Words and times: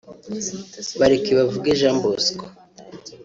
Barekebavuge 0.99 1.71
Jean 1.79 1.97
Bosco 2.03 2.45